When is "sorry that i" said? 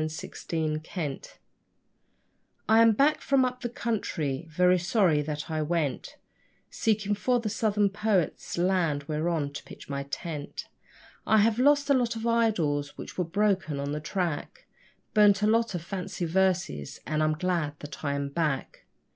4.78-5.60